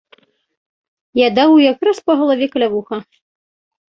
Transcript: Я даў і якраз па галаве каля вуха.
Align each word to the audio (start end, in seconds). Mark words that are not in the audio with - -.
Я 1.19 1.27
даў 1.39 1.51
і 1.57 1.63
якраз 1.73 1.97
па 2.07 2.13
галаве 2.21 2.47
каля 2.57 2.67
вуха. 2.73 2.97